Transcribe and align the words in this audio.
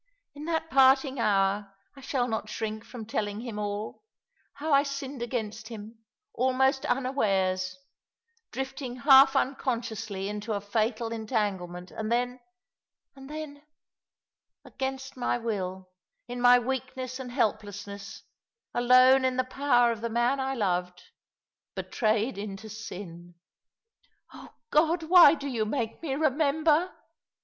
"In 0.33 0.45
that 0.45 0.71
part 0.71 1.05
ing 1.05 1.19
hour 1.19 1.75
I 1.95 2.01
shall 2.01 2.27
not 2.27 2.49
shrink 2.49 2.83
from 2.83 3.05
telling 3.05 3.41
him 3.41 3.59
all— 3.59 4.01
how 4.53 4.73
I 4.73 4.81
sinned 4.81 5.21
ajsainst 5.21 5.67
him— 5.67 5.99
almost 6.33 6.87
unawares— 6.87 7.77
drifting 8.51 8.95
half 8.95 9.35
unconsciously 9.35 10.21
264 10.21 10.25
All 10.25 10.37
along 10.41 10.49
the 10.49 10.51
River, 10.51 11.21
into 11.21 11.29
a 11.29 11.29
fatal 11.37 11.67
enianglement— 11.69 11.91
and 11.99 12.11
then— 12.11 12.39
and 13.15 13.29
then— 13.29 13.61
against 14.65 15.17
my 15.17 15.37
will— 15.37 15.91
in 16.27 16.41
my 16.41 16.57
weakness 16.57 17.19
and 17.19 17.31
helplessness— 17.31 18.23
alone 18.73 19.23
in 19.23 19.37
the 19.37 19.43
power 19.43 19.91
of 19.91 20.01
the 20.01 20.09
man 20.09 20.39
I 20.39 20.55
loved— 20.55 20.99
betrayed 21.75 22.39
into 22.39 22.69
sin. 22.69 23.35
Oh 24.33 24.49
God! 24.71 25.03
why 25.03 25.35
do 25.35 25.47
you 25.47 25.63
make 25.63 26.01
me 26.01 26.15
remember?" 26.15 26.91